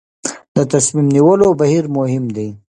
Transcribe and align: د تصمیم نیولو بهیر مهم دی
د 0.55 0.57
تصمیم 0.73 1.07
نیولو 1.15 1.47
بهیر 1.59 1.85
مهم 1.97 2.25
دی 2.35 2.47